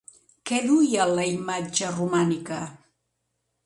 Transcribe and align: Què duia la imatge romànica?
Què 0.51 0.61
duia 0.69 1.07
la 1.13 1.27
imatge 1.33 1.95
romànica? 2.01 2.67